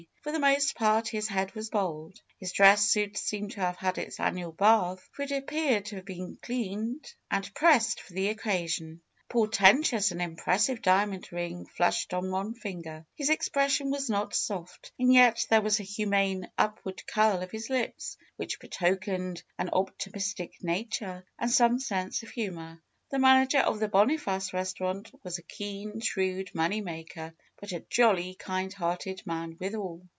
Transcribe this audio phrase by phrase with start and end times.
[0.23, 2.21] For the most part his head was bald.
[2.39, 6.05] His dress suit seemed to have had its annual bath, for it appeared to have
[6.05, 9.01] been cleaned and FAITH 271 pressed for the occasion.
[9.29, 13.03] A portentious and impressive diamond ring flashed on one Anger.
[13.15, 17.71] His expression was not soft, and yet there was a humane upward curl of his
[17.71, 22.83] lips which betokened an optimistic nature, and some sense of humor.
[23.09, 28.35] The manager of the Boniface restaurant was a keen, shrewd money maker, but a jolly,
[28.35, 30.07] kind hearted man withal.